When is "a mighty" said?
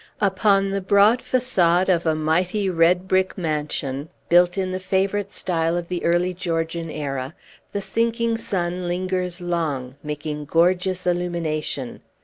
2.07-2.67